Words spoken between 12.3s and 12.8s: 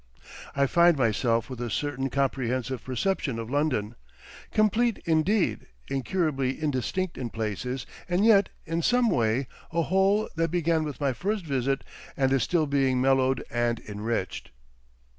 is still